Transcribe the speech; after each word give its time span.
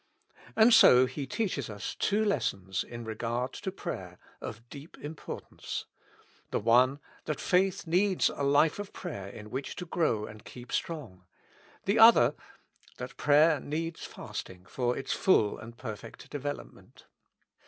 And 0.55 0.73
so 0.73 1.05
He 1.05 1.27
teaches 1.27 1.69
us 1.69 1.93
two 1.93 2.25
lessons 2.25 2.83
in 2.83 3.05
regard 3.05 3.53
to 3.53 3.71
prayer 3.71 4.17
of 4.41 4.67
deep 4.67 4.97
importance. 4.97 5.85
The 6.49 6.59
one, 6.59 6.99
that 7.25 7.39
faith 7.39 7.85
needs 7.85 8.27
a 8.29 8.41
life 8.41 8.79
of 8.79 8.93
prayer 8.93 9.27
in 9.29 9.51
which 9.51 9.75
to 9.75 9.85
grow 9.85 10.25
and 10.25 10.43
keep 10.43 10.71
strong. 10.71 11.25
The 11.85 11.99
other, 11.99 12.33
that 12.97 13.17
prayer 13.17 13.59
needs 13.59 14.03
fasting 14.03 14.65
for 14.65 14.97
its 14.97 15.13
full 15.13 15.59
and 15.59 15.77
perfect 15.77 16.31
development. 16.31 17.05